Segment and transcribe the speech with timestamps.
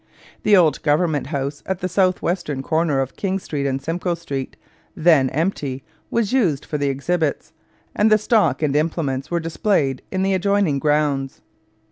[0.41, 4.57] The old Government House at the south western corner of King Street and Simcoe Street,
[4.95, 7.53] then empty, was used for the exhibits,
[7.95, 11.41] and the stock and implements were displayed in the adjoining grounds.